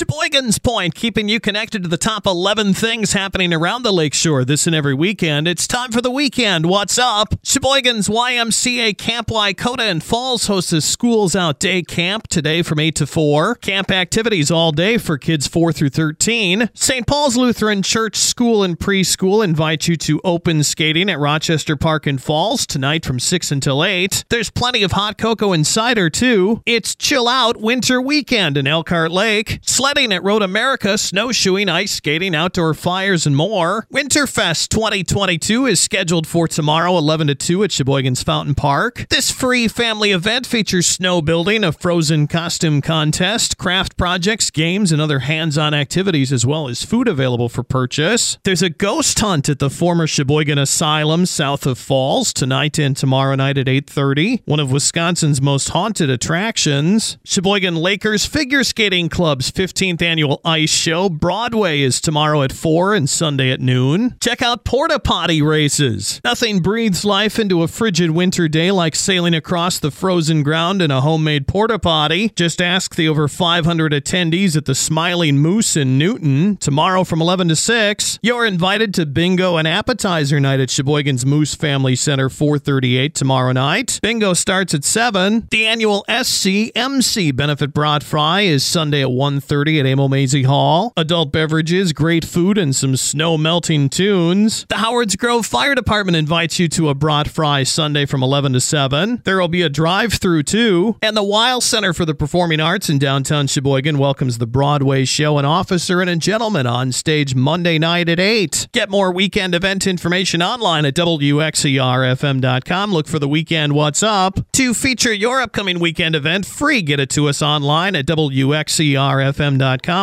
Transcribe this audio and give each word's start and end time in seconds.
Sheboygan's 0.00 0.58
Point, 0.58 0.94
keeping 0.94 1.28
you 1.28 1.40
connected 1.40 1.82
to 1.82 1.88
the 1.90 1.98
top 1.98 2.26
11 2.26 2.72
things 2.72 3.12
happening 3.12 3.52
around 3.52 3.82
the 3.82 3.92
lakeshore 3.92 4.46
this 4.46 4.66
and 4.66 4.74
every 4.74 4.94
weekend. 4.94 5.46
It's 5.46 5.66
time 5.66 5.92
for 5.92 6.00
the 6.00 6.10
weekend. 6.10 6.64
What's 6.64 6.98
up? 6.98 7.34
Sheboygan's 7.42 8.08
YMCA 8.08 8.96
Camp 8.96 9.30
Y-Koda 9.30 9.82
and 9.82 10.02
Falls 10.02 10.46
hosts 10.46 10.72
a 10.72 10.80
Schools 10.80 11.36
Out 11.36 11.60
Day 11.60 11.82
Camp 11.82 12.28
today 12.28 12.62
from 12.62 12.80
8 12.80 12.94
to 12.94 13.06
4. 13.06 13.56
Camp 13.56 13.90
activities 13.90 14.50
all 14.50 14.72
day 14.72 14.96
for 14.96 15.18
kids 15.18 15.46
4 15.46 15.70
through 15.70 15.90
13. 15.90 16.70
St. 16.72 17.06
Paul's 17.06 17.36
Lutheran 17.36 17.82
Church 17.82 18.16
School 18.16 18.62
and 18.62 18.78
Preschool 18.78 19.44
invite 19.44 19.86
you 19.86 19.96
to 19.96 20.18
open 20.24 20.64
skating 20.64 21.10
at 21.10 21.18
Rochester 21.18 21.76
Park 21.76 22.06
and 22.06 22.22
Falls 22.22 22.66
tonight 22.66 23.04
from 23.04 23.20
6 23.20 23.52
until 23.52 23.84
8. 23.84 24.24
There's 24.30 24.48
plenty 24.48 24.82
of 24.82 24.92
hot 24.92 25.18
cocoa 25.18 25.52
and 25.52 25.66
cider, 25.66 26.08
too. 26.08 26.62
It's 26.64 26.94
Chill 26.94 27.28
Out 27.28 27.58
Winter 27.58 28.00
Weekend 28.00 28.56
in 28.56 28.66
Elkhart 28.66 29.10
Lake. 29.10 29.58
Sledding 29.90 30.12
at 30.12 30.22
Road 30.22 30.42
America, 30.42 30.96
snowshoeing, 30.96 31.68
ice 31.68 31.90
skating, 31.90 32.32
outdoor 32.32 32.74
fires, 32.74 33.26
and 33.26 33.34
more. 33.34 33.88
Winterfest 33.92 34.68
2022 34.68 35.66
is 35.66 35.80
scheduled 35.80 36.28
for 36.28 36.46
tomorrow, 36.46 36.96
11 36.96 37.26
to 37.26 37.34
2 37.34 37.64
at 37.64 37.72
Sheboygan's 37.72 38.22
Fountain 38.22 38.54
Park. 38.54 39.06
This 39.10 39.32
free 39.32 39.66
family 39.66 40.12
event 40.12 40.46
features 40.46 40.86
snow 40.86 41.20
building, 41.20 41.64
a 41.64 41.72
frozen 41.72 42.28
costume 42.28 42.80
contest, 42.80 43.58
craft 43.58 43.96
projects, 43.96 44.48
games, 44.52 44.92
and 44.92 45.02
other 45.02 45.20
hands 45.20 45.58
on 45.58 45.74
activities, 45.74 46.32
as 46.32 46.46
well 46.46 46.68
as 46.68 46.84
food 46.84 47.08
available 47.08 47.48
for 47.48 47.64
purchase. 47.64 48.38
There's 48.44 48.62
a 48.62 48.70
ghost 48.70 49.18
hunt 49.18 49.48
at 49.48 49.58
the 49.58 49.70
former 49.70 50.06
Sheboygan 50.06 50.58
Asylum 50.58 51.26
south 51.26 51.66
of 51.66 51.78
Falls 51.78 52.32
tonight 52.32 52.78
and 52.78 52.96
tomorrow 52.96 53.34
night 53.34 53.58
at 53.58 53.66
8.30. 53.66 54.42
One 54.44 54.60
of 54.60 54.70
Wisconsin's 54.70 55.42
most 55.42 55.70
haunted 55.70 56.10
attractions. 56.10 57.18
Sheboygan 57.24 57.74
Lakers 57.74 58.24
Figure 58.24 58.62
Skating 58.62 59.08
Club's 59.08 59.50
15th 59.80 60.02
annual 60.02 60.42
ice 60.44 60.68
show. 60.68 61.08
Broadway 61.08 61.80
is 61.80 62.02
tomorrow 62.02 62.42
at 62.42 62.52
4 62.52 62.92
and 62.92 63.08
Sunday 63.08 63.50
at 63.50 63.60
noon. 63.60 64.14
Check 64.20 64.42
out 64.42 64.62
porta 64.62 64.98
potty 64.98 65.40
races. 65.40 66.20
Nothing 66.22 66.60
breathes 66.60 67.02
life 67.02 67.38
into 67.38 67.62
a 67.62 67.68
frigid 67.68 68.10
winter 68.10 68.46
day 68.46 68.70
like 68.72 68.94
sailing 68.94 69.32
across 69.32 69.78
the 69.78 69.90
frozen 69.90 70.42
ground 70.42 70.82
in 70.82 70.90
a 70.90 71.00
homemade 71.00 71.48
porta 71.48 71.78
potty. 71.78 72.28
Just 72.36 72.60
ask 72.60 72.94
the 72.94 73.08
over 73.08 73.26
500 73.26 73.92
attendees 73.92 74.54
at 74.54 74.66
the 74.66 74.74
Smiling 74.74 75.38
Moose 75.38 75.78
in 75.78 75.96
Newton. 75.96 76.58
Tomorrow 76.58 77.04
from 77.04 77.22
11 77.22 77.48
to 77.48 77.56
6, 77.56 78.18
you're 78.20 78.44
invited 78.44 78.92
to 78.94 79.06
bingo 79.06 79.56
and 79.56 79.66
appetizer 79.66 80.38
night 80.40 80.60
at 80.60 80.68
Sheboygan's 80.68 81.24
Moose 81.24 81.54
Family 81.54 81.96
Center 81.96 82.28
438 82.28 83.14
tomorrow 83.14 83.52
night. 83.52 83.98
Bingo 84.02 84.34
starts 84.34 84.74
at 84.74 84.84
7. 84.84 85.48
The 85.50 85.66
annual 85.66 86.04
SCMC 86.06 87.34
benefit 87.34 87.72
brat 87.72 88.02
fry 88.02 88.42
is 88.42 88.62
Sunday 88.62 89.00
at 89.00 89.08
1.30 89.08 89.59
at 89.68 89.86
Emil 89.86 90.08
Mazey 90.08 90.44
Hall. 90.44 90.92
Adult 90.96 91.32
beverages, 91.32 91.92
great 91.92 92.24
food, 92.24 92.56
and 92.56 92.74
some 92.74 92.96
snow 92.96 93.36
melting 93.36 93.88
tunes. 93.90 94.64
The 94.68 94.76
Howards 94.76 95.16
Grove 95.16 95.44
Fire 95.44 95.74
Department 95.74 96.16
invites 96.16 96.58
you 96.58 96.68
to 96.68 96.88
a 96.88 96.94
brat 96.94 97.28
fry 97.28 97.62
Sunday 97.62 98.06
from 98.06 98.22
11 98.22 98.54
to 98.54 98.60
7. 98.60 99.20
There 99.24 99.38
will 99.38 99.48
be 99.48 99.60
a 99.62 99.68
drive-through 99.68 100.44
too. 100.44 100.96
And 101.02 101.16
the 101.16 101.22
Weill 101.22 101.60
Center 101.60 101.92
for 101.92 102.06
the 102.06 102.14
Performing 102.14 102.60
Arts 102.60 102.88
in 102.88 102.98
downtown 102.98 103.46
Sheboygan 103.46 103.98
welcomes 103.98 104.38
the 104.38 104.46
Broadway 104.46 105.04
show 105.04 105.36
An 105.36 105.44
Officer 105.44 106.00
and 106.00 106.08
a 106.08 106.16
Gentleman 106.16 106.66
on 106.66 106.92
stage 106.92 107.34
Monday 107.34 107.78
night 107.78 108.08
at 108.08 108.18
8. 108.18 108.68
Get 108.72 108.88
more 108.88 109.12
weekend 109.12 109.54
event 109.54 109.86
information 109.86 110.42
online 110.42 110.86
at 110.86 110.94
WXERFM.com. 110.94 112.92
Look 112.92 113.08
for 113.08 113.18
the 113.18 113.28
weekend 113.28 113.74
What's 113.74 114.02
Up. 114.02 114.40
To 114.52 114.72
feature 114.72 115.12
your 115.12 115.40
upcoming 115.40 115.78
weekend 115.80 116.14
event 116.14 116.46
free, 116.46 116.80
get 116.82 117.00
it 117.00 117.10
to 117.10 117.28
us 117.28 117.42
online 117.42 117.94
at 117.96 118.06
WXERFM.com 118.06 119.49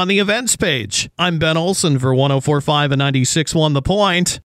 on 0.00 0.08
the 0.08 0.18
events 0.18 0.56
page. 0.56 1.08
I'm 1.18 1.38
Ben 1.38 1.56
Olson 1.56 1.98
for 1.98 2.14
1045 2.14 2.92
and 2.92 3.00
96.1 3.00 3.74
The 3.74 3.82
Point. 3.82 4.40